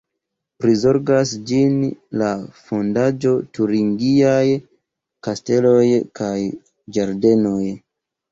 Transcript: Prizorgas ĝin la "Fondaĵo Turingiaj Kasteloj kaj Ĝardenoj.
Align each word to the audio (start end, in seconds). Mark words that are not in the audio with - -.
Prizorgas 0.63 1.31
ĝin 1.49 1.75
la 2.21 2.29
"Fondaĵo 2.69 3.33
Turingiaj 3.57 4.47
Kasteloj 5.27 5.85
kaj 6.21 6.33
Ĝardenoj. 6.99 7.63